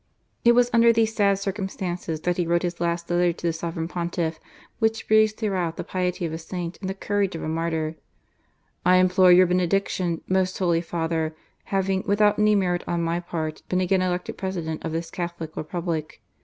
[0.45, 3.53] 295 It was under these sad circumstances that he wrote his last letter to the
[3.53, 4.39] Sovereign Pontiff,
[4.79, 7.93] which breathes throughout the piety of a saint and the courage of a martyr:
[8.43, 11.35] '* I implore your benediction,, most Holy Father,
[11.65, 16.19] having, without any merit on my part, been again elected President of this Catholic Republic.